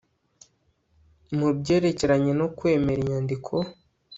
[1.37, 3.53] mu byerekeranye no kwemera inyandiko